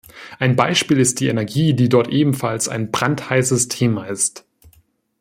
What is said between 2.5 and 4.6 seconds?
ein brandheißes Thema ist.